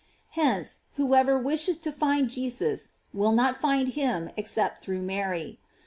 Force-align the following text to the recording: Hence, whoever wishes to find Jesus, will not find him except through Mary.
Hence, 0.31 0.79
whoever 0.95 1.37
wishes 1.37 1.77
to 1.77 1.91
find 1.91 2.27
Jesus, 2.27 2.93
will 3.13 3.33
not 3.33 3.61
find 3.61 3.89
him 3.89 4.31
except 4.35 4.81
through 4.81 5.03
Mary. 5.03 5.59